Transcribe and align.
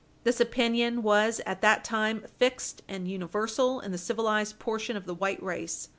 This 0.23 0.39
opinion 0.39 1.03
was 1.03 1.41
at 1.45 1.61
that 1.61 1.83
time 1.83 2.25
fixed 2.39 2.81
and 2.87 3.07
universal 3.07 3.79
in 3.79 3.91
the 3.91 3.99
civilized 3.99 4.57
portion 4.57 4.97
of 4.97 5.05
the 5.05 5.13
white 5.13 5.43
race. 5.43 5.89